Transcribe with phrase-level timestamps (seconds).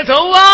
[0.00, 0.49] 快走啊！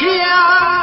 [0.00, 0.79] 家。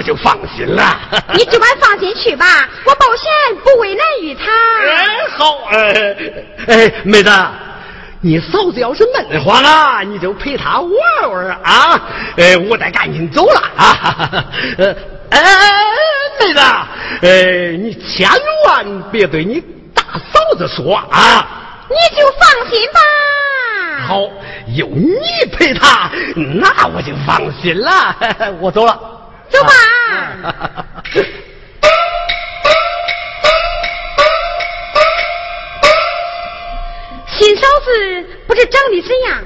[0.00, 0.98] 我就放心了。
[1.36, 2.46] 你只管放心去吧，
[2.86, 3.30] 我保险
[3.62, 4.50] 不为难于他。
[4.88, 5.06] 哎，
[5.36, 6.16] 好，哎，
[6.68, 7.30] 哎，妹子，
[8.22, 12.00] 你嫂子要是闷慌了，你就陪她玩玩啊。
[12.38, 14.44] 哎，我得赶紧走了啊。
[14.78, 14.96] 呃，
[15.28, 15.42] 哎，
[16.40, 16.60] 妹子，
[17.20, 18.26] 哎，你千
[18.66, 19.62] 万别对你
[19.94, 21.46] 大嫂子说啊。
[21.90, 23.00] 你就放心吧。
[24.08, 24.22] 好，
[24.74, 25.20] 有你
[25.52, 28.16] 陪她，那我就放心了。
[28.62, 28.98] 我走了，
[29.50, 29.70] 走吧。
[37.26, 37.90] 新嫂子
[38.46, 39.42] 不知长得怎样，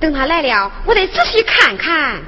[0.00, 2.22] 等他来了，我得仔细看看。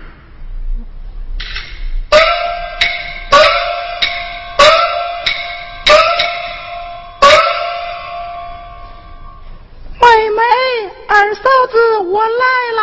[10.00, 10.42] 妹妹，
[11.08, 12.30] 二嫂子，我来
[12.76, 12.82] 啦！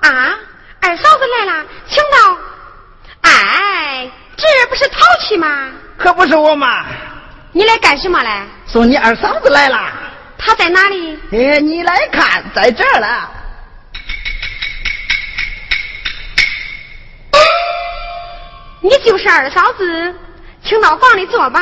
[0.00, 0.38] 啊，
[0.80, 2.38] 二嫂子来啦，请到。
[3.20, 4.74] 哎，这不
[5.32, 5.70] 是淘气吗？
[5.96, 6.84] 可不是我嘛。
[7.52, 8.44] 你来干什么来？
[8.66, 9.78] 送你二嫂子来了。
[10.38, 11.18] 她在哪里？
[11.32, 13.30] 哎，你来看，在这儿了。
[18.80, 20.14] 你就是二嫂子，
[20.62, 21.60] 请到房里坐吧。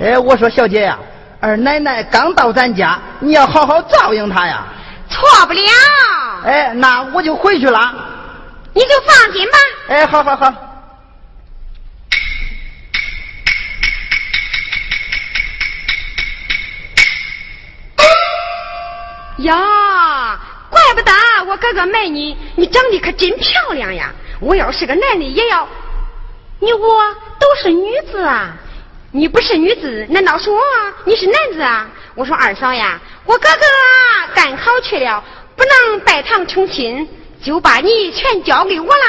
[0.00, 0.98] 哎，我说小姐呀，
[1.40, 4.62] 二奶奶刚到咱家，你要好好照应她呀。
[5.08, 5.62] 错不了。
[6.44, 7.94] 哎，那我就回去了。
[8.74, 9.58] 你就放心吧。
[9.88, 10.52] 哎，好好好。
[19.38, 20.38] 呀，
[20.68, 21.10] 怪不得
[21.46, 24.12] 我哥哥买你，你长得可真漂亮呀！
[24.38, 25.66] 我要是个男的，也要。
[26.58, 28.50] 你我都是女子啊。
[29.12, 30.60] 你不是女子，难道说
[31.04, 31.88] 你是男子啊？
[32.14, 35.22] 我说二嫂呀，我哥哥赶考去了，
[35.56, 37.08] 不能拜堂成亲，
[37.42, 39.02] 就把你全交给我了。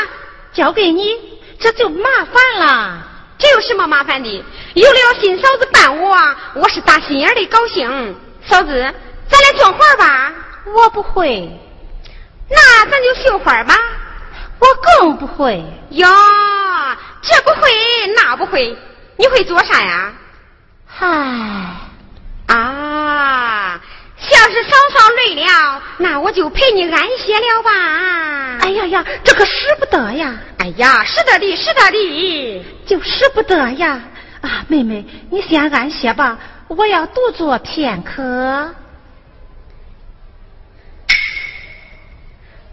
[0.54, 1.16] 交给你，
[1.60, 3.08] 这就麻烦了。
[3.38, 4.44] 这有什么麻烦的？
[4.74, 6.18] 有了新嫂子伴我，
[6.56, 8.16] 我是打心眼的高兴。
[8.46, 8.94] 嫂子，
[9.30, 10.34] 咱来做花吧。
[10.66, 11.50] 我不会。
[12.50, 13.78] 那咱就绣花吧。
[14.60, 14.68] 我
[15.00, 15.64] 更不会。
[15.92, 16.08] 哟，
[17.22, 17.72] 这不会
[18.16, 18.78] 那不会，
[19.22, 20.12] 你会做啥呀？
[20.88, 21.08] 嗨，
[22.48, 23.80] 啊，
[24.32, 27.72] 要是嫂嫂累了，那我就陪你安歇了吧。
[28.62, 30.36] 哎呀呀，这可使不得呀！
[30.58, 34.02] 哎呀，使得的，使得的，就使不得呀！
[34.42, 38.74] 啊，妹妹，你先安歇吧，我要独坐片刻。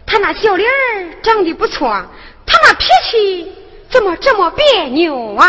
[0.07, 1.89] 他那小脸儿长得不错，
[2.47, 3.53] 他那脾气
[3.91, 5.45] 怎么这么别扭啊？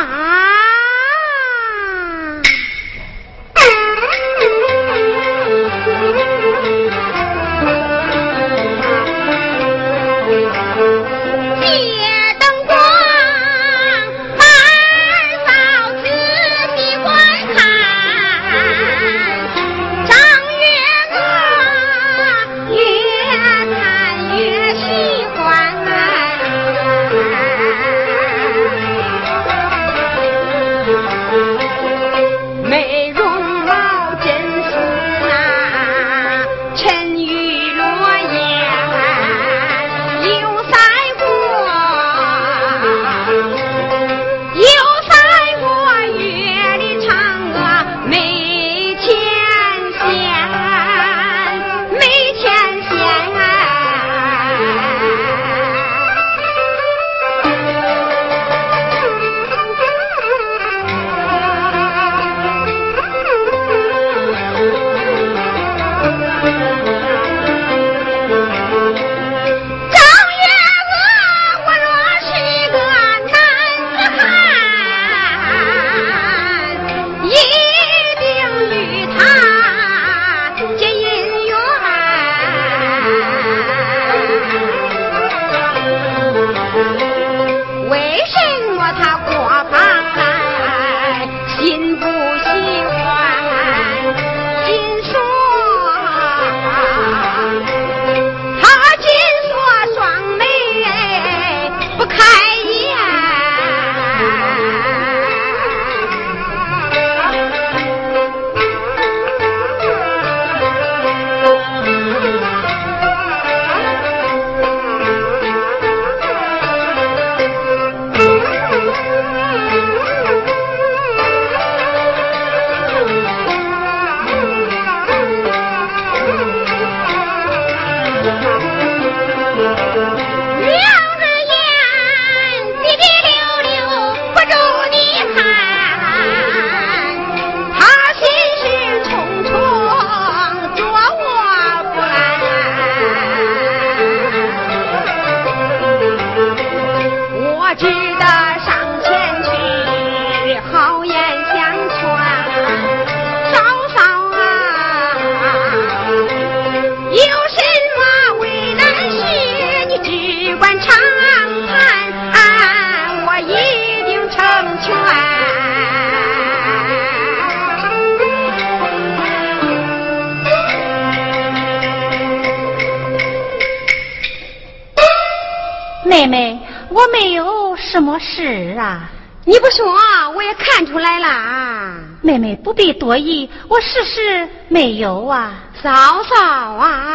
[183.91, 185.53] 是是没有啊。
[185.83, 187.10] 嫂嫂啊。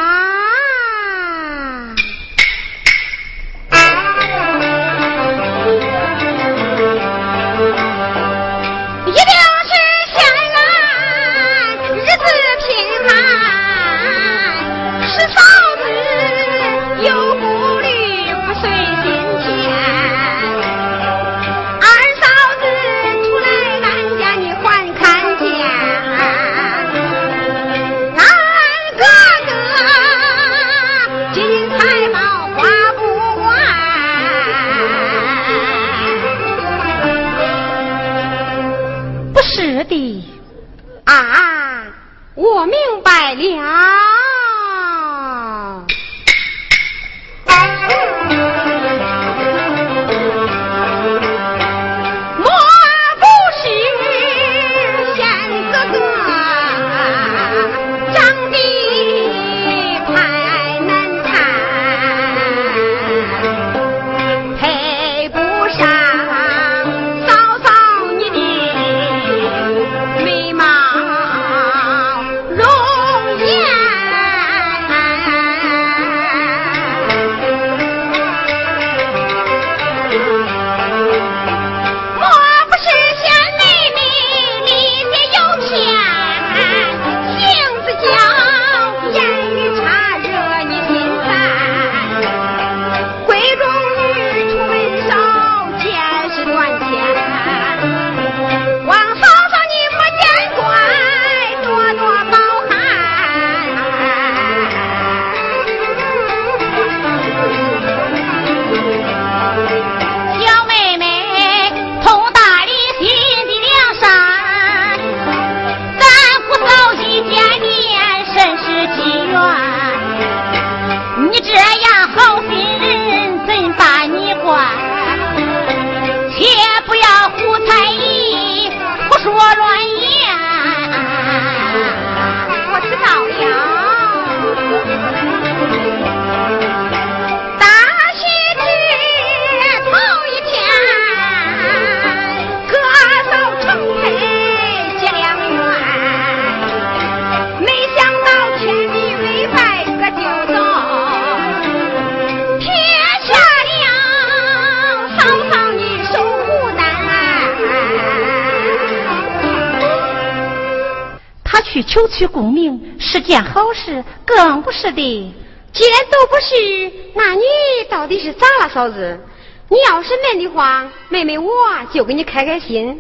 [162.16, 165.34] 取功名是件好事，更不是的。
[165.74, 167.42] 既然都不是，那你
[167.90, 169.20] 到底是咋了，嫂子？
[169.68, 171.52] 你要是闷的话，妹妹我
[171.92, 172.98] 就给你开开心。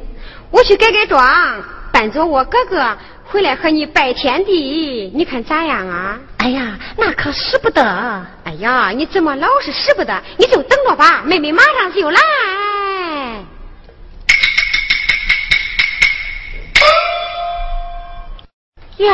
[0.51, 1.25] 我去改改装，
[1.93, 6.19] 扮作我哥哥回来和你拜天地，你看咋样啊？
[6.37, 7.81] 哎呀，那可使不得！
[8.43, 10.21] 哎呀，你怎么老是使不得？
[10.37, 12.19] 你就等着吧，妹妹马上就来。
[18.97, 19.11] 呀，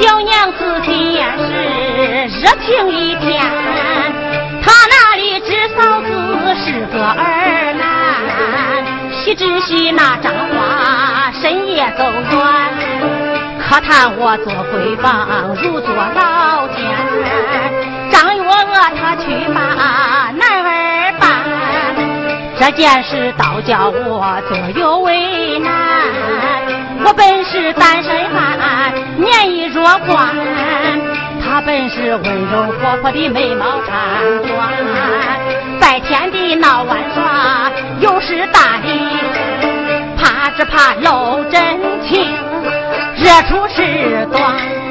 [0.00, 3.40] 小娘子今夜是热情一片，
[4.60, 6.08] 她哪里知嫂子
[6.56, 7.82] 是个儿男？
[9.12, 12.36] 喜只喜那张花深夜走远，
[13.60, 16.76] 可叹我做闺房如坐牢监，
[18.10, 20.57] 张月娥她去把男。
[22.60, 25.72] 这件事倒叫我左右为难。
[27.04, 30.34] 我本是单身汉，年已弱冠，
[31.40, 34.50] 他本是温柔活泼的美貌婵娟，
[35.80, 39.08] 在天地闹玩耍，又是大礼，
[40.16, 42.26] 怕只怕露真情，
[43.16, 44.87] 惹出事端。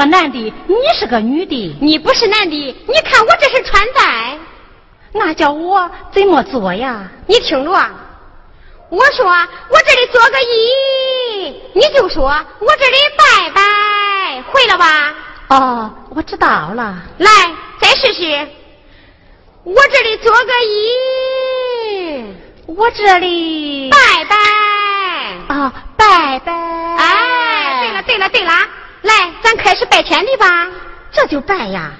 [0.00, 1.76] 个男的，你是个女的。
[1.82, 2.56] 你不是男的，
[2.88, 4.38] 你看我这是穿戴。
[5.12, 7.06] 那叫我怎么做呀？
[7.26, 7.70] 你听着。
[8.88, 15.14] 我说我这里做个揖，你就说我这里拜拜，会了吧？
[15.48, 17.02] 哦，我知道了。
[17.18, 17.30] 来，
[17.78, 18.48] 再试试。
[19.64, 22.34] 我这里做个揖，
[22.66, 25.54] 我这里拜拜。
[25.54, 26.52] 啊，拜拜。
[26.96, 28.52] 哎，对了对了对了，
[29.02, 30.68] 来，咱开始拜天地吧。
[31.12, 31.92] 这就拜呀。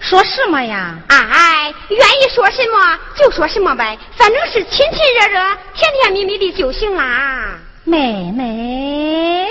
[0.09, 0.95] 说什么呀？
[1.07, 5.39] 哎，愿意说什么就说什么呗，反正是亲亲热热、
[5.75, 7.59] 甜甜蜜蜜的就行啦。
[7.83, 9.47] 妹妹。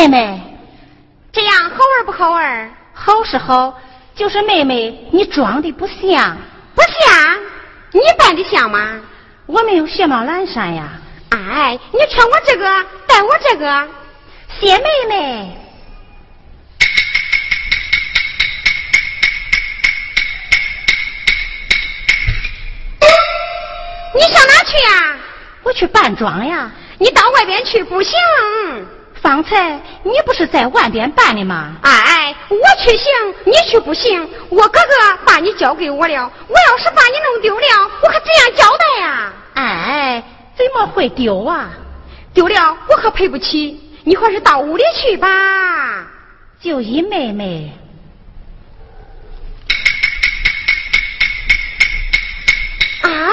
[0.00, 0.40] 妹妹，
[1.30, 2.74] 这样好玩不好玩？
[2.94, 3.78] 好是好，
[4.14, 6.38] 就是妹妹你装的不像，
[6.74, 7.38] 不像？
[7.92, 8.98] 你扮的像吗？
[9.44, 10.88] 我没有雪帽蓝衫呀。
[11.28, 12.64] 哎，你穿我这个，
[13.06, 13.88] 戴我这个，
[14.58, 15.56] 谢妹妹。
[24.14, 25.18] 你上哪去呀？
[25.62, 26.70] 我去扮装呀。
[26.98, 28.18] 你到外边去不行。
[29.22, 31.76] 方才你不是在外边办的吗？
[31.82, 34.28] 哎，我去行，你去不行。
[34.48, 39.32] 我哥哥把你交给我了，我要是把你弄丢了，我可怎样交代呀？
[39.54, 40.22] 哎，
[40.56, 41.70] 怎么会丢啊？
[42.32, 43.78] 丢了我可赔不起。
[44.02, 46.06] 你还是到屋里去吧。
[46.60, 47.70] 就依妹妹。
[53.02, 53.28] 啊？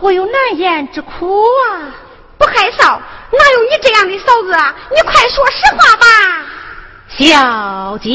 [0.00, 1.94] 我有难言之苦啊！
[2.38, 2.98] 不害臊，
[3.30, 4.74] 哪有你这样的嫂子啊？
[4.90, 6.06] 你快说实话吧，
[7.08, 8.10] 小姐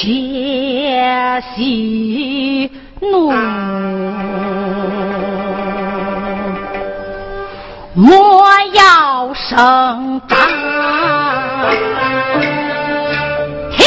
[0.00, 3.32] 切喜怒
[7.94, 10.38] 莫要声张
[13.72, 13.84] 听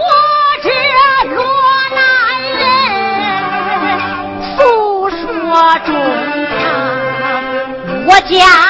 [0.00, 0.04] 我
[0.60, 0.68] 这
[1.32, 1.38] 罗
[1.94, 2.02] 南
[2.58, 2.60] 人
[4.56, 4.58] 诉
[5.08, 5.22] 说
[5.86, 5.94] 衷
[6.58, 6.62] 肠
[8.08, 8.63] 我家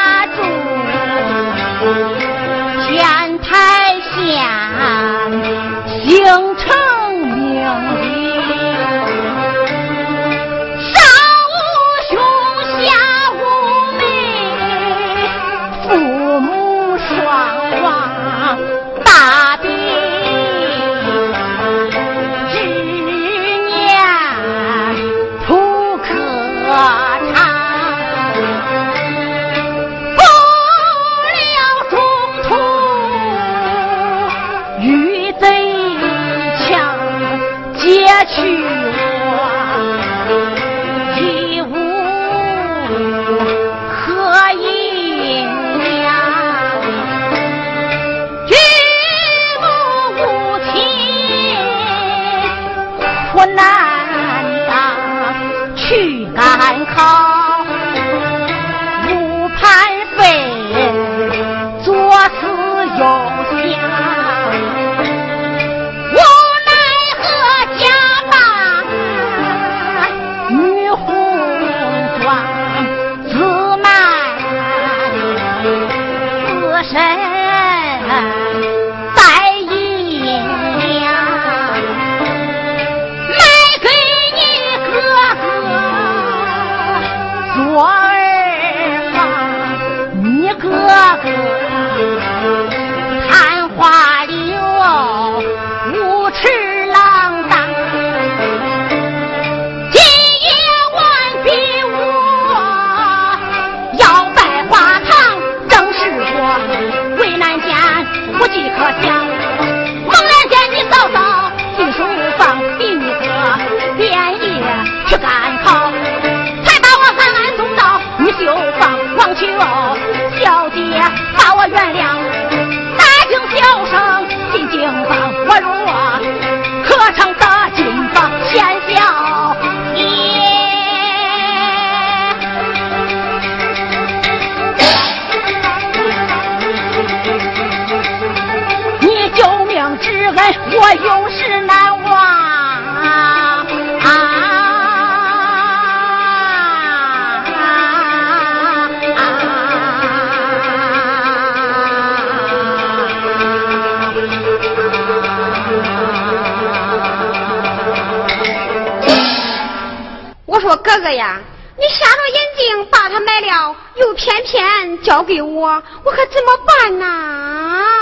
[160.64, 161.38] 说哥哥呀，
[161.76, 167.93] 你瞎着眼睛把它买了，又偏偏交给我，我可怎么办呢？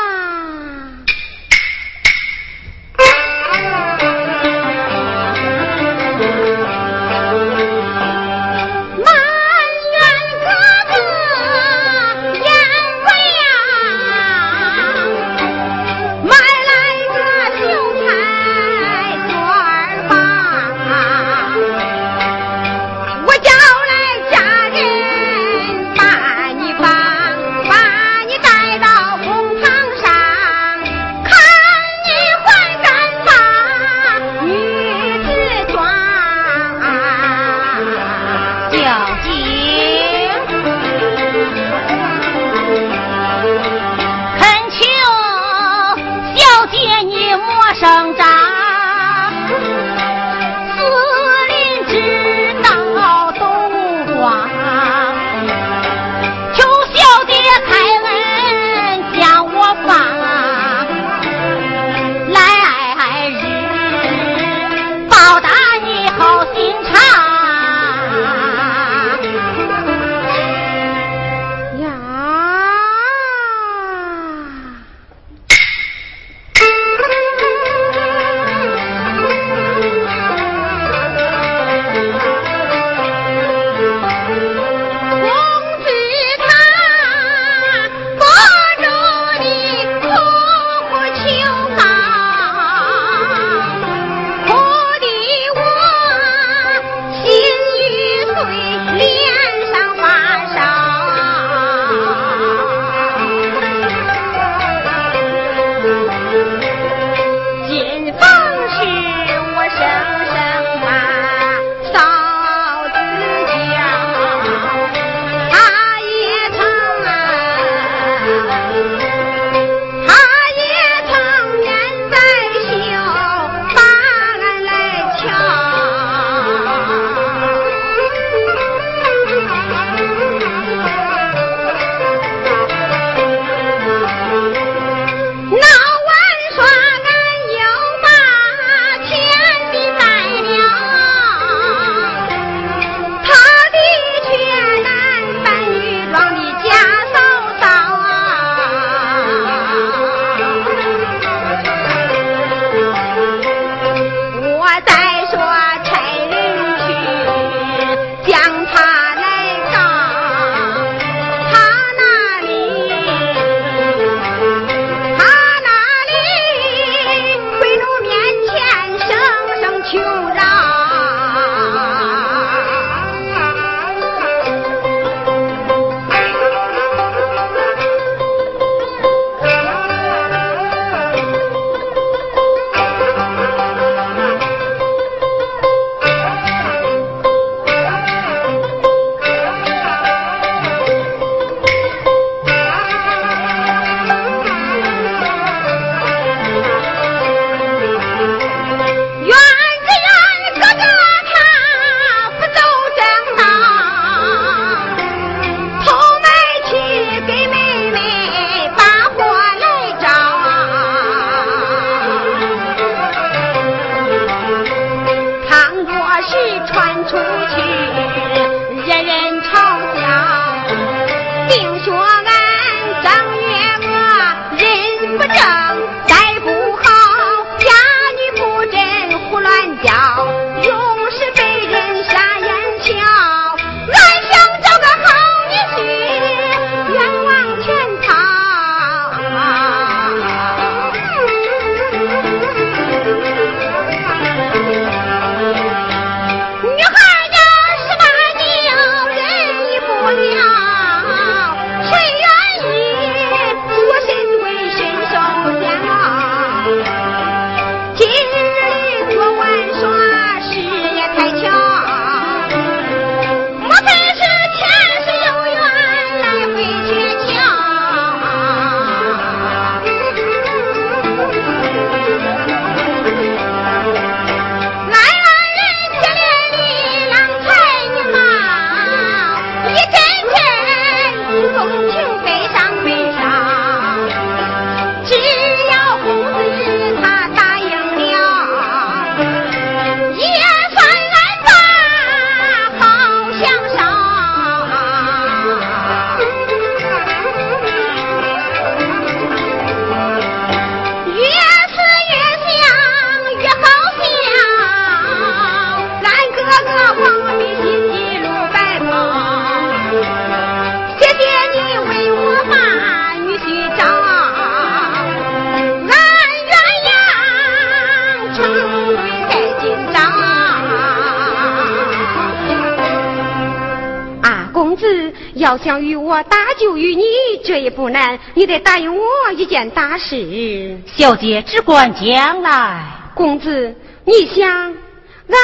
[328.52, 330.78] 得答应我一件大事。
[330.86, 332.84] 小姐只管将来。
[333.14, 335.38] 公子，你想，俺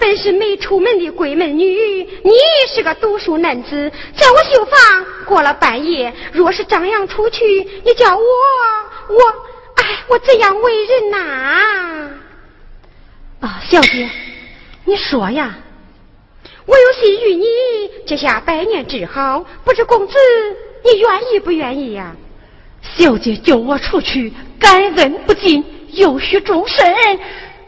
[0.00, 2.32] 本是没出门的闺门女，你
[2.74, 7.44] 是个读书男子，在我绣房过了半夜，若是张扬出去，
[7.84, 9.20] 你叫我，我，
[9.76, 12.10] 哎，我怎样为人呐？
[13.40, 14.10] 啊，小姐，
[14.84, 15.54] 你说呀。
[16.66, 17.46] 我有心与你
[18.06, 20.14] 结下百年之好，不知公子
[20.82, 22.16] 你愿意不愿意呀？
[22.96, 26.94] 小姐救我出去，感恩不尽，有许终身，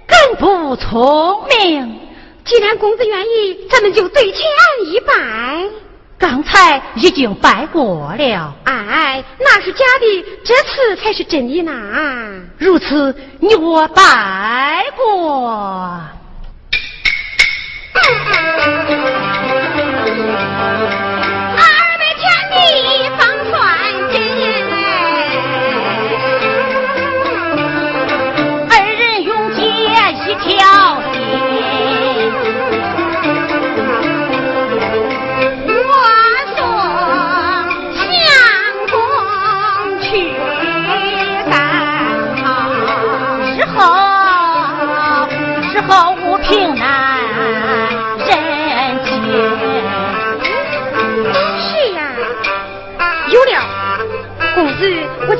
[0.06, 2.00] 敢不聪明？
[2.44, 4.40] 既然公子愿意，咱们就对前
[4.86, 5.12] 一拜。
[6.18, 8.54] 刚才已经拜过了。
[8.64, 11.72] 哎，那是假的，这次才是真的呢。
[12.56, 16.00] 如此，你我拜过。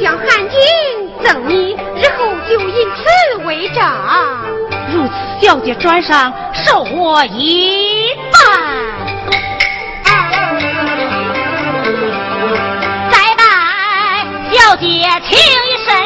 [0.00, 0.58] 将汉金
[1.24, 3.82] 赠你，日后就以此为证。
[4.92, 8.38] 如此，小姐转上受我一拜。
[13.10, 13.42] 再拜，
[14.52, 14.86] 小姐
[15.28, 16.05] 请一声。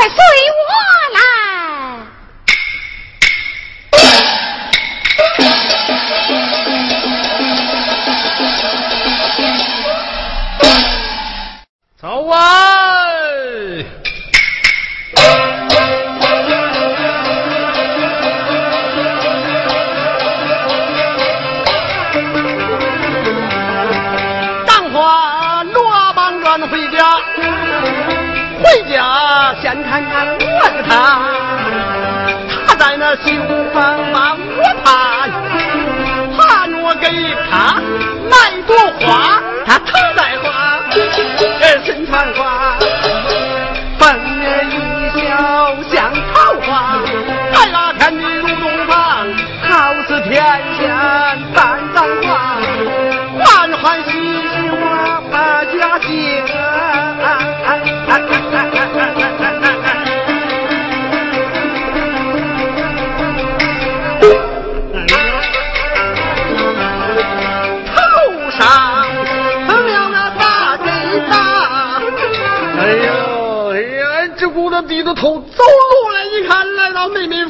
[0.00, 0.16] 快快随
[33.22, 33.78] 他在那绣房
[34.12, 35.30] 把我盼，
[36.36, 36.38] 盼
[36.82, 37.06] 我给
[37.50, 37.50] 他
[38.30, 38.32] 买
[38.66, 40.80] 朵花，他头戴花，
[41.84, 42.76] 身穿花，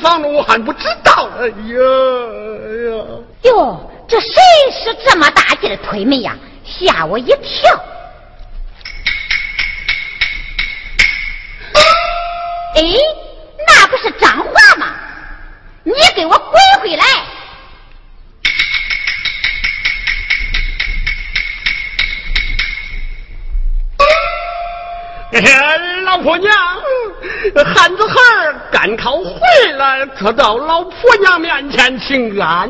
[0.00, 1.28] 房中，我还不知道。
[1.38, 1.54] 哎呀
[2.66, 3.04] 哎呀，
[3.42, 4.32] 哟，这谁
[4.72, 6.36] 是这么大劲的推门呀？
[6.64, 7.80] 吓我一跳！
[12.74, 12.82] 哎，
[13.66, 14.94] 那不是张华吗？
[15.82, 17.04] 你给我滚回来！
[26.04, 26.52] 老婆娘，
[27.74, 28.14] 汉子孩
[28.44, 29.30] 儿赶考回
[29.78, 32.68] 来，可到老婆娘面前请安。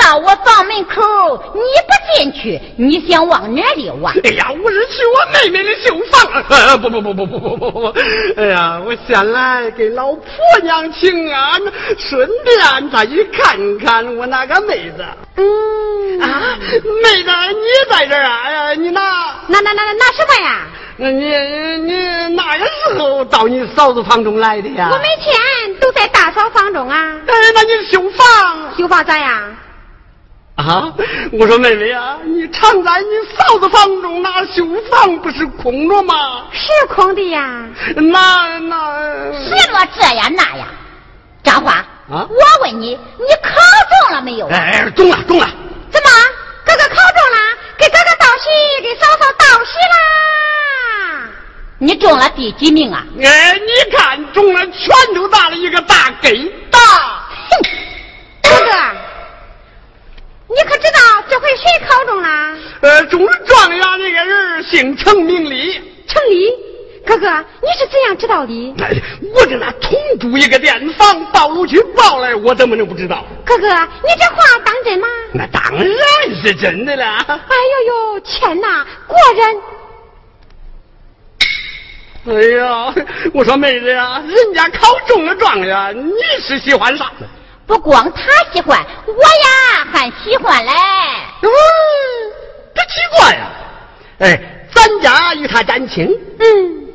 [0.00, 4.12] 到我房门口，你不进去，你想往哪里望？
[4.24, 6.20] 哎呀，我是去我妹妹的绣房。
[6.32, 7.94] 啊、不不不不不不不不！
[8.36, 10.24] 哎呀，我先来给老婆
[10.62, 11.60] 娘请安，
[11.98, 15.04] 顺便再去看看我那个妹子。
[15.36, 18.40] 嗯啊，妹子，你在这儿啊？
[18.44, 19.00] 哎呀，你拿
[19.48, 20.66] 拿拿拿拿什么呀？
[20.96, 21.24] 那你
[21.78, 24.88] 你哪个时候到你嫂子房中来的呀？
[24.92, 27.16] 我每天都在大嫂房中啊。
[27.26, 28.76] 哎，那你绣房？
[28.76, 29.56] 绣房咋样？
[30.66, 30.92] 啊！
[31.32, 33.06] 我说妹妹啊，你常在你
[33.36, 36.44] 嫂子房中，那绣房不是空着吗？
[36.52, 37.66] 是空的呀。
[37.96, 40.66] 那那是若这样那样，
[41.42, 43.50] 张花啊，我问你，你考
[44.08, 44.48] 中了没有？
[44.48, 45.48] 哎，中了中了。
[45.90, 46.10] 怎么，
[46.64, 47.38] 哥哥考中了？
[47.78, 51.28] 给哥哥道喜，给嫂嫂道喜啦！
[51.78, 53.04] 你中了第几名啊？
[53.22, 56.30] 哎，你看中了，拳头大的一个大疙
[56.70, 56.78] 瘩。
[57.48, 57.50] 哼，
[58.42, 58.72] 哥哥。
[60.50, 60.98] 你可知道
[61.28, 62.28] 这回谁考中了？
[62.80, 65.80] 呃，中了状元那个人姓程，名李。
[66.08, 66.50] 程李，
[67.06, 67.28] 哥哥，
[67.62, 68.74] 你是怎样知道的？
[68.80, 68.90] 哎，
[69.32, 73.24] 我跟他同住一个店房，到楼去报来，我怎么能不知道？
[73.44, 75.06] 哥哥，你这话当真吗？
[75.32, 77.04] 那当然是真的了。
[77.04, 77.36] 哎
[77.86, 79.56] 呦呦，天哪，果然！
[82.26, 82.92] 哎呀，
[83.32, 87.26] 我说妹子呀，人家考中了状元，你是喜欢啥呢？
[87.70, 90.72] 不光他喜欢，我呀还喜欢嘞。
[91.40, 91.48] 嗯，
[92.74, 93.46] 这奇怪呀！
[94.18, 96.08] 哎，咱家与他沾亲，
[96.40, 96.88] 嗯，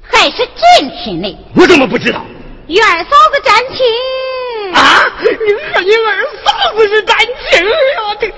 [0.00, 1.36] 还是近亲呢。
[1.56, 2.20] 我怎么不知道？
[2.68, 3.84] 与二嫂子沾亲
[4.76, 5.12] 啊？
[5.18, 8.14] 你和你二嫂子是沾亲呀？
[8.20, 8.28] 这，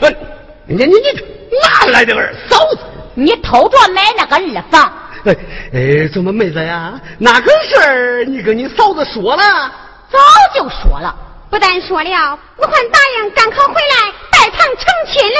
[0.64, 2.78] 你你你哪来的二嫂子？
[3.12, 4.90] 你偷着买那个二房。
[5.26, 5.36] 哎
[5.74, 6.98] 哎，怎么妹子呀？
[7.18, 9.70] 那个事儿你跟你嫂子说了？
[10.10, 10.18] 早
[10.54, 11.14] 就说了。
[11.54, 15.38] 不但说了，我还答应赶考回来拜堂成亲嘞。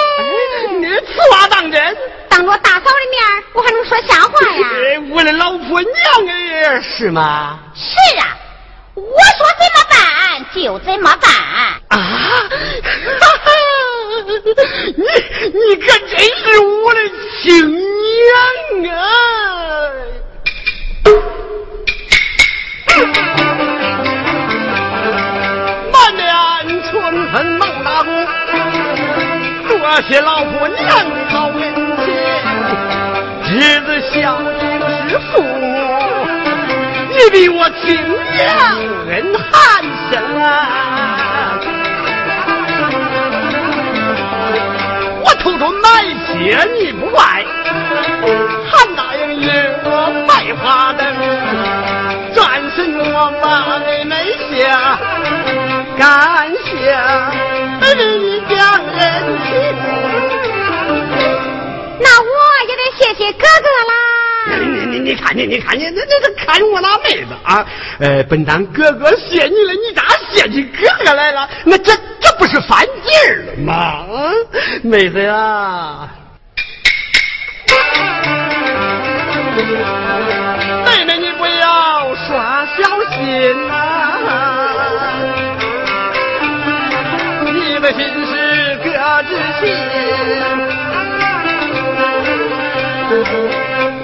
[0.79, 1.97] 你此话当真？
[2.29, 3.21] 当着大嫂的面，
[3.53, 4.69] 我还能说瞎话呀？
[5.11, 5.93] 我的老婆娘
[6.29, 7.59] 哎，是吗？
[7.75, 8.29] 是啊，
[8.95, 11.33] 我说怎么办就怎么办
[11.89, 11.91] 啊！
[14.97, 15.03] 你
[15.59, 17.01] 你可真是我的
[17.43, 17.77] 亲
[18.79, 19.91] 娘啊！
[26.17, 26.93] 连春
[27.33, 28.27] 分忙打工，
[29.69, 30.81] 多谢老婆娘
[31.29, 31.63] 好恩
[32.05, 32.07] 情，
[33.45, 34.63] 侄子孝敬
[35.09, 35.63] 是父母，
[37.11, 37.85] 你比我亲
[38.33, 38.43] 娘
[39.09, 39.13] 恩
[39.53, 39.53] 还
[40.11, 40.13] 深
[40.43, 41.59] 啊！
[45.25, 45.85] 我偷偷买
[46.27, 46.33] 些
[46.79, 47.45] 你不卖，
[48.71, 49.43] 还答应与
[49.85, 49.89] 我
[50.27, 51.03] 拜花灯，
[52.35, 52.39] 转
[52.77, 52.77] 身
[53.13, 54.13] 我把妹妹
[54.51, 54.99] 下。
[55.97, 56.71] 感谢
[57.97, 58.57] 你讲
[58.99, 58.99] 恩
[59.45, 59.53] 情，
[62.01, 62.29] 那我
[62.69, 63.93] 也得谢谢哥哥啦。
[64.59, 67.65] 你你你看你你看你那那这看我那妹子啊！
[68.01, 71.49] 呃，本当哥哥谢你了，你咋谢起哥哥来了？
[71.65, 74.05] 那这这不是犯劲儿了吗？
[74.83, 76.09] 妹子呀，
[80.87, 82.83] 妹妹你不要耍小
[83.15, 84.54] 心呐！
[87.85, 88.01] 的心。
[88.25, 88.33] 事
[88.83, 88.89] 各
[89.25, 89.31] 知
[89.61, 89.63] 心，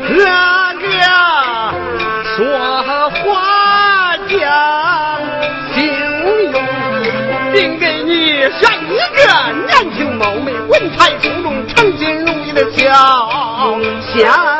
[0.06, 0.14] 哥
[0.80, 0.84] 哥
[2.36, 2.38] 说
[3.10, 3.18] 话
[4.28, 4.30] 讲
[5.72, 5.78] 信
[6.52, 6.54] 用，
[7.54, 8.12] 定给你
[8.50, 9.18] 选一个
[9.66, 12.84] 年轻貌美、文采出众、成心如意的小
[14.14, 14.59] 相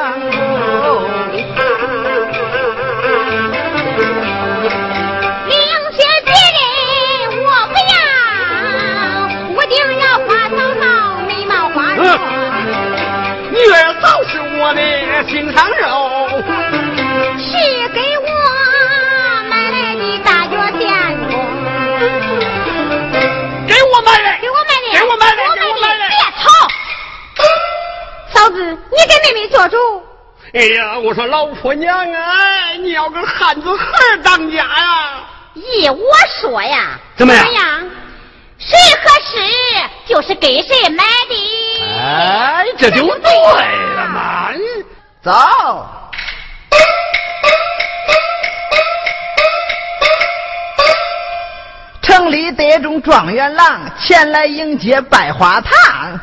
[29.23, 29.77] 妹妹做主。
[30.53, 33.85] 哎呀，我说老婆娘啊，你要个汉子孩
[34.23, 35.25] 当家呀！
[35.55, 36.01] 依我
[36.41, 37.45] 说呀，怎么样？
[38.59, 39.41] 谁合适
[40.07, 41.35] 就是给谁买的。
[41.99, 44.51] 哎，这就对了嘛！
[45.23, 45.33] 走。
[52.03, 56.21] 城里得中状元郎前来迎接拜花堂。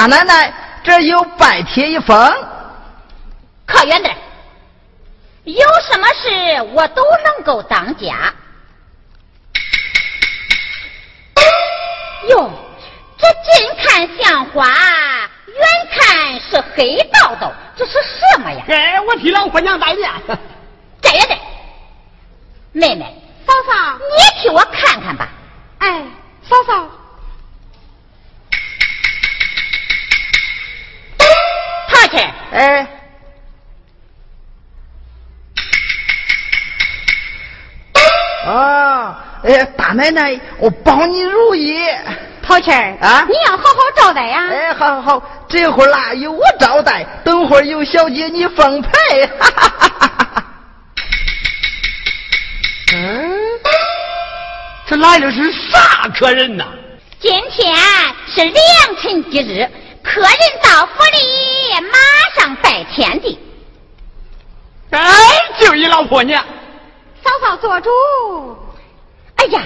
[0.00, 0.50] 大奶奶，
[0.82, 2.16] 这有拜帖一封。
[3.66, 4.16] 靠远点。
[5.44, 8.32] 有什么事我都能够当家。
[12.30, 12.50] 哟，
[13.18, 18.64] 这近看像花，远看是黑道道，这是什么呀？
[18.68, 20.38] 哎，我替老婆娘带的。
[21.02, 21.38] 这也对，
[22.72, 25.28] 妹妹，嫂嫂，你替我看看吧。
[25.80, 26.02] 哎，
[26.48, 26.88] 嫂嫂，
[32.10, 32.24] 陶去。
[32.52, 32.86] 哎。
[38.46, 41.78] 啊，哎，大奶奶，我帮你如意。
[42.42, 44.48] 陶谦儿啊你要好好招待呀。
[44.48, 48.90] 哎，好好好，这会儿啦有我招待，等会儿有小姐你奉陪。
[49.26, 50.44] 哈哈哈哈哈
[52.92, 53.30] 嗯，
[54.88, 56.64] 这来的是啥客人呐？
[57.20, 57.76] 今天
[58.26, 58.56] 是良
[59.00, 59.68] 辰吉日，
[60.02, 60.30] 客人
[60.62, 63.38] 到府里，马上拜天地。
[64.90, 65.08] 哎，
[65.58, 66.44] 就一老婆娘。
[67.22, 67.90] 嫂嫂做主。
[69.36, 69.62] 哎呀，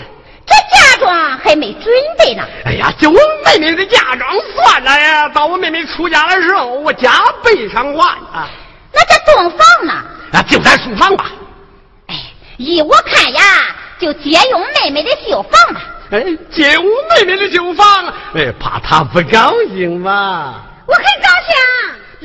[0.47, 1.85] 这嫁妆还没准
[2.19, 2.45] 备呢。
[2.65, 5.29] 哎呀，就我妹妹的嫁妆算了呀！
[5.29, 8.49] 到我妹妹出嫁的时候，我加倍偿还啊！
[8.93, 9.93] 那这洞房呢？
[10.33, 11.31] 啊，就在书房吧。
[12.09, 12.15] 哎，
[12.59, 13.43] 依我看呀，
[13.99, 15.81] 就借用妹妹的绣房吧。
[16.11, 20.55] 哎，借我妹妹的酒房，哎，怕她不高兴嘛？
[20.87, 21.55] 我很高兴。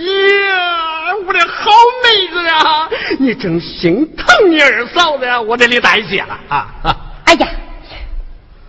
[0.05, 1.71] 呀，我的好
[2.03, 2.89] 妹子呀！
[3.19, 5.39] 你真心疼你二嫂子呀！
[5.41, 6.67] 我这里带谢了啊！
[6.83, 7.47] 啊哎呀，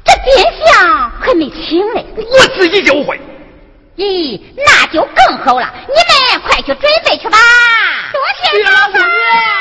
[0.05, 2.03] 这殿下还没请呢。
[2.17, 3.21] 我自己就会。
[3.97, 5.69] 咦，那就更好了。
[5.87, 7.39] 你们快去准备去吧。
[8.13, 9.60] 多谢老婆娘。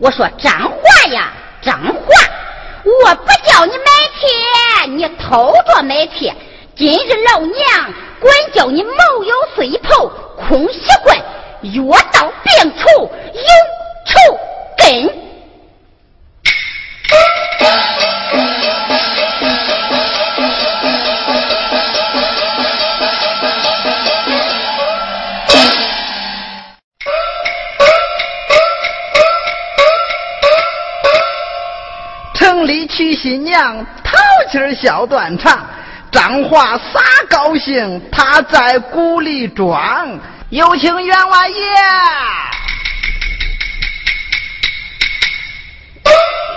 [0.00, 1.30] 我说张华呀，
[1.60, 1.92] 张华，
[2.84, 3.84] 我不叫你买
[4.18, 6.34] 铁，你偷着买铁。
[6.74, 11.18] 今日老娘管教你毛有碎头，空习惯，
[11.74, 12.88] 药到病除，
[13.34, 13.42] 有
[14.06, 14.38] 仇
[14.78, 15.14] 根。
[33.20, 34.16] 新娘，淘
[34.50, 35.60] 气儿笑断肠。
[36.10, 40.18] 张华撒高兴，他在鼓里装。
[40.48, 41.56] 有请员外爷。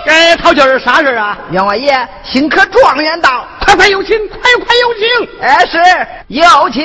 [0.06, 1.36] 哎，淘气儿，啥事儿啊？
[1.50, 5.06] 员外爷，新科状元到，快快有请，快快有请！
[5.42, 5.78] 哎，是
[6.28, 6.82] 有请。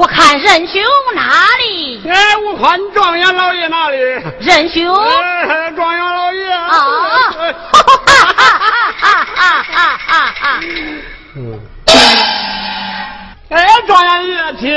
[0.00, 0.82] 我看仁兄
[1.14, 2.00] 哪里？
[2.08, 3.98] 哎，我看状元老爷哪里？
[4.40, 6.68] 仁兄哎，状元老爷啊！
[6.70, 7.52] 哈
[8.06, 8.24] 哈
[8.96, 10.60] 哈哈哈哈！
[11.36, 11.60] 嗯。
[13.50, 14.70] 哎，状元爷，请。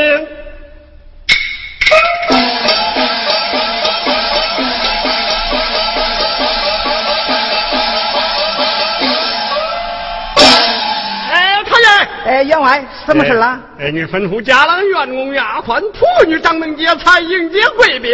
[12.54, 12.62] 员。
[12.62, 13.60] 外，什么事了？
[13.80, 18.14] 哎，你吩咐家郎、员工、丫鬟、仆女掌门接菜，迎接贵宾。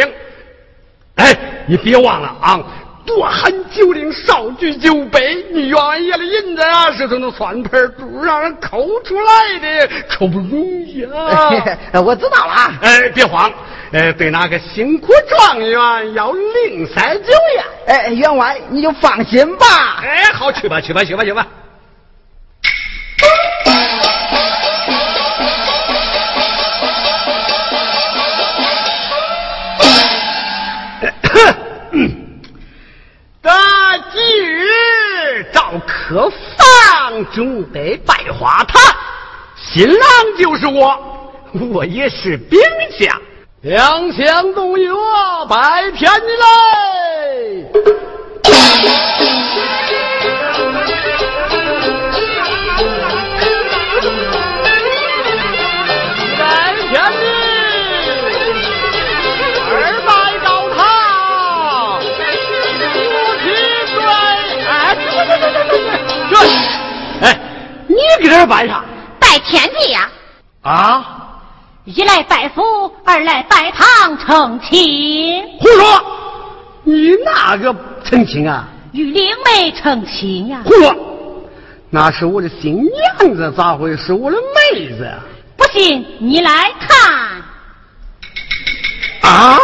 [1.15, 1.35] 哎，
[1.67, 2.59] 你别忘了啊，
[3.05, 5.45] 多喊酒令，少举酒杯。
[5.51, 10.47] 你员外爷的银子啊，是从那算盘珠让人抠出来的，可不容
[10.85, 11.49] 易啊。
[11.91, 12.73] 哎 我知道了啊。
[12.81, 13.51] 哎，别慌，
[13.91, 17.65] 哎，对那个辛苦状元要另塞酒宴。
[17.87, 19.65] 哎，员外你就放心吧。
[20.01, 21.45] 哎，好，去吧，去吧，去吧，去吧。
[33.41, 33.49] 这
[34.11, 38.81] 今日到客房准备拜花坛，
[39.55, 39.97] 新郎
[40.37, 41.31] 就是我，
[41.71, 42.59] 我也是兵
[42.99, 43.17] 将，
[43.61, 44.93] 两相动约，
[45.49, 46.43] 拜天你来。
[68.29, 68.83] 这儿拜啥？
[69.19, 70.09] 拜天地呀！
[70.61, 71.39] 啊，
[71.85, 72.61] 一来拜府，
[73.05, 76.03] 二来拜堂成亲，胡说！
[76.83, 78.67] 你哪个成亲啊？
[78.91, 80.61] 与灵妹成亲呀！
[80.63, 80.95] 胡说！
[81.89, 84.37] 那是我的新娘子，咋会是我的
[84.73, 85.19] 妹子呀？
[85.57, 87.41] 不信你来看。
[89.21, 89.57] 啊！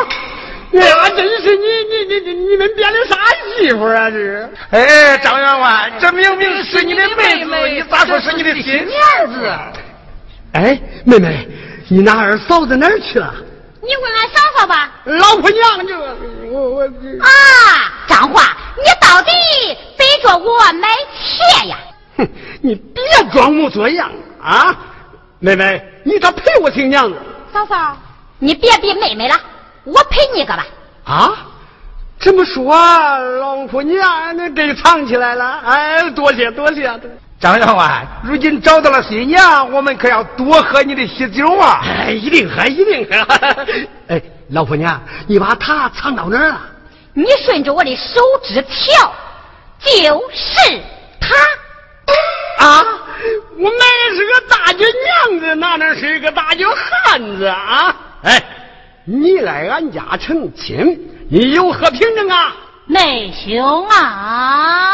[0.77, 3.15] 哎呀，真是你你你你你们编的啥
[3.57, 4.09] 媳妇啊？
[4.09, 4.49] 这是？
[4.71, 9.53] 哎，张员外，这明明是你的妹子，你咋说是你的新娘子？
[10.53, 11.47] 哎，妹妹，
[11.87, 13.33] 你那二嫂子哪儿去了？
[13.81, 14.91] 你问俺嫂嫂吧。
[15.05, 15.95] 老婆娘，这
[16.49, 17.29] 我我啊，
[18.07, 18.41] 张华，
[18.77, 19.31] 你到底
[19.97, 21.77] 背着我买铁呀？
[22.17, 22.27] 哼，
[22.61, 24.11] 你别装模作样
[24.41, 24.75] 啊！
[25.39, 27.17] 妹妹，你咋陪我亲娘子？
[27.53, 27.95] 嫂嫂，
[28.39, 29.35] 你别逼妹妹了，
[29.85, 30.65] 我陪你个吧。
[31.05, 31.33] 啊，
[32.19, 32.75] 这么说，
[33.39, 35.61] 老婆娘那给藏起来了。
[35.65, 36.91] 哎，多谢多谢。
[37.39, 41.81] 张员外，如今找到了新娘，我们可要多喝你的喜酒啊！
[41.83, 43.35] 哎，一定喝，一定喝。
[44.07, 46.61] 哎，老婆娘，你把它藏到哪儿了？
[47.13, 49.13] 你顺着我的手指跳，
[49.79, 50.81] 就是
[51.19, 51.35] 他。
[52.65, 52.83] 啊！
[53.57, 54.85] 我买的是个大酒
[55.29, 57.95] 娘子，哪能是一个大脚汉子啊？
[58.23, 58.41] 哎，
[59.05, 60.99] 你来俺家成亲。
[61.29, 62.55] 你有何凭证啊，
[62.87, 64.93] 内兄啊？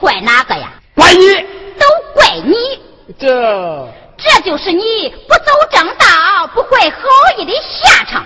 [0.00, 0.72] 怪哪个呀？
[0.94, 1.34] 怪你！
[1.78, 2.54] 都怪你！
[3.18, 6.98] 这这就是你不走正道，不怀好
[7.38, 8.24] 意的下场。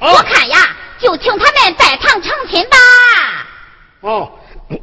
[0.00, 0.58] 我看呀，
[0.98, 2.76] 就请他们拜堂成亲吧。
[4.00, 4.30] 哦，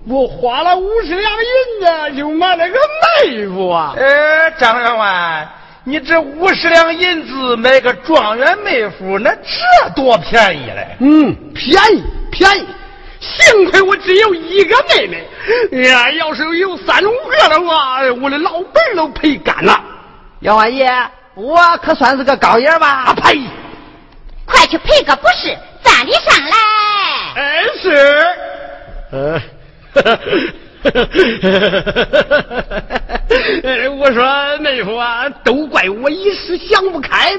[0.08, 2.76] 我花了五十两银子就买了个
[3.26, 3.94] 妹夫啊！
[3.98, 5.48] 哎，张员外，
[5.84, 10.98] 你这五十两银子买个状元妹夫，那这多便宜嘞！
[11.00, 12.68] 嗯，便宜便宜。
[13.22, 15.24] 幸亏我只有一个妹妹，
[15.88, 19.80] 呀，要是有三五个的话，我的老本都赔干了。
[20.40, 20.92] 姚万爷，
[21.36, 22.88] 我可算是个高爷吧？
[22.88, 23.40] 啊呸！
[24.44, 26.56] 快去赔个不是，站立上来。
[27.36, 28.26] 哎是。
[29.12, 29.40] 呃，
[34.00, 37.32] 我说妹夫啊，都怪我一时想不开。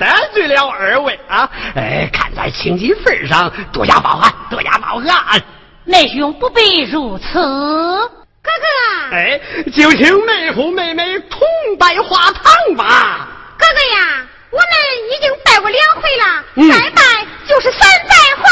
[0.00, 1.46] 得罪了二位啊！
[1.76, 5.38] 哎，看在亲戚份上，多加包涵，多加包涵。
[5.84, 9.14] 妹兄不必如此，哥哥。
[9.14, 9.38] 哎，
[9.74, 11.40] 就请妹夫妹妹同
[11.78, 13.28] 拜花堂吧。
[13.58, 14.66] 哥哥呀，我们
[15.12, 17.02] 已经拜过两回了，再拜
[17.46, 18.42] 就是三拜花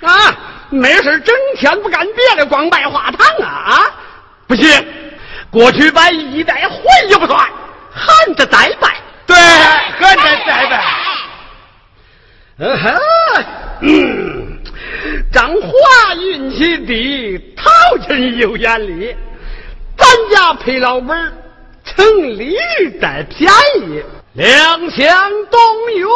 [0.00, 0.28] 堂啊！
[0.28, 0.36] 啊，
[0.70, 3.90] 没事整天不干别的，光拜花堂啊啊！
[4.46, 4.86] 不行，
[5.50, 6.78] 过去拜一代回
[7.08, 7.40] 也不算，
[7.92, 8.94] 含着再拜。
[9.26, 10.72] 对，和你在呗。
[12.58, 12.84] 嗯哼，
[15.32, 19.16] 张华运气低，陶金有眼力，
[19.96, 21.32] 咱家赔老本，
[21.84, 22.06] 城
[22.38, 22.56] 里
[23.00, 23.50] 占便
[23.88, 24.02] 宜，
[24.34, 25.60] 两相东
[25.94, 26.06] 月。